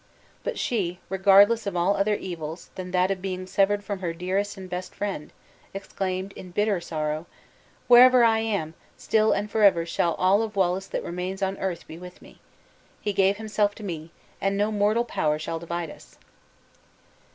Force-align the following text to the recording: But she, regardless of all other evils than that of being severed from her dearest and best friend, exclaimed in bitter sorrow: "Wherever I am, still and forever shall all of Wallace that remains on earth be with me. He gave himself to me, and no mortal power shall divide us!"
But 0.43 0.57
she, 0.57 0.97
regardless 1.09 1.67
of 1.67 1.75
all 1.75 1.95
other 1.95 2.15
evils 2.15 2.71
than 2.73 2.89
that 2.89 3.11
of 3.11 3.21
being 3.21 3.45
severed 3.45 3.83
from 3.83 3.99
her 3.99 4.13
dearest 4.13 4.57
and 4.57 4.67
best 4.67 4.95
friend, 4.95 5.31
exclaimed 5.75 6.33
in 6.33 6.49
bitter 6.49 6.81
sorrow: 6.81 7.27
"Wherever 7.87 8.23
I 8.23 8.39
am, 8.39 8.73
still 8.97 9.31
and 9.31 9.47
forever 9.51 9.85
shall 9.85 10.15
all 10.15 10.41
of 10.41 10.55
Wallace 10.55 10.87
that 10.87 11.03
remains 11.03 11.43
on 11.43 11.55
earth 11.59 11.85
be 11.85 11.99
with 11.99 12.19
me. 12.19 12.39
He 12.99 13.13
gave 13.13 13.37
himself 13.37 13.75
to 13.75 13.83
me, 13.83 14.09
and 14.41 14.57
no 14.57 14.71
mortal 14.71 15.05
power 15.05 15.37
shall 15.37 15.59
divide 15.59 15.91
us!" 15.91 16.17